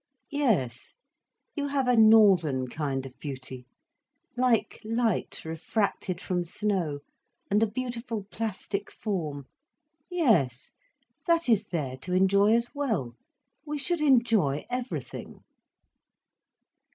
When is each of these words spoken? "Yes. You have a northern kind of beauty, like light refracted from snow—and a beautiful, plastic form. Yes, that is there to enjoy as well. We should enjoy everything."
"Yes. 0.31 0.95
You 1.55 1.67
have 1.67 1.87
a 1.87 1.95
northern 1.95 2.67
kind 2.69 3.05
of 3.05 3.19
beauty, 3.19 3.67
like 4.35 4.81
light 4.83 5.45
refracted 5.45 6.19
from 6.19 6.43
snow—and 6.43 7.61
a 7.61 7.67
beautiful, 7.69 8.23
plastic 8.31 8.89
form. 8.91 9.45
Yes, 10.09 10.71
that 11.27 11.47
is 11.47 11.65
there 11.65 11.97
to 11.97 12.13
enjoy 12.15 12.55
as 12.55 12.73
well. 12.73 13.13
We 13.63 13.77
should 13.77 14.01
enjoy 14.01 14.65
everything." 14.71 15.43